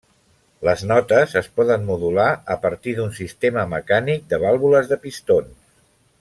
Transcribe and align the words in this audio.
Les 0.67 0.79
notes 0.91 1.35
es 1.41 1.49
poden 1.59 1.85
modular 1.89 2.25
a 2.55 2.57
partir 2.65 2.95
d'un 3.01 3.13
sistema 3.19 3.67
mecànic 3.75 4.27
de 4.33 4.41
vàlvules 4.47 4.91
de 4.95 4.99
pistons. 5.05 5.55